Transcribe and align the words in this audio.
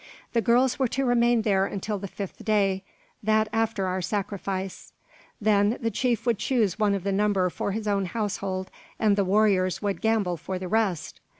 The 0.33 0.41
girls 0.41 0.79
were 0.79 0.87
to 0.87 1.05
remain 1.05 1.43
there 1.43 1.67
until 1.67 1.99
the 1.99 2.07
fifth 2.07 2.43
day, 2.43 2.83
that 3.21 3.47
after 3.53 3.85
our 3.85 4.01
sacrifice. 4.01 4.93
Then 5.39 5.77
the 5.79 5.91
chief 5.91 6.25
would 6.25 6.39
choose 6.39 6.79
one 6.79 6.95
of 6.95 7.03
the 7.03 7.11
number 7.11 7.51
for 7.51 7.71
his 7.73 7.87
own 7.87 8.05
household, 8.05 8.71
and 8.97 9.15
the 9.15 9.23
warriors 9.23 9.79
would 9.83 10.01
"gamble" 10.01 10.37
for 10.37 10.57
the 10.57 10.67
rest! 10.67 11.19